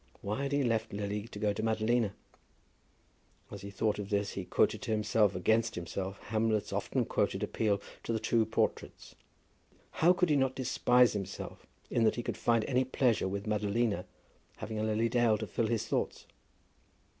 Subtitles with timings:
[0.21, 2.13] Why had he left Lily to go to Madalina?
[3.51, 7.79] As he thought of this he quoted to himself against himself Hamlet's often quoted appeal
[8.01, 9.13] to the two portraits.
[9.91, 14.05] How could he not despise himself in that he could find any pleasure with Madalina,
[14.57, 16.25] having a Lily Dale to fill his thoughts?